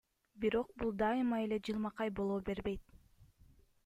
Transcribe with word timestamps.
Бирок 0.43 0.69
бул 0.83 0.93
дайыма 1.01 1.37
эле 1.47 1.59
жылмакай 1.67 2.13
боло 2.21 2.39
бербейт. 2.47 2.97